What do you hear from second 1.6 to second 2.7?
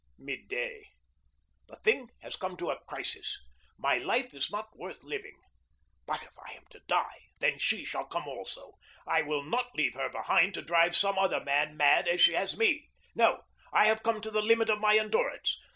The thing has come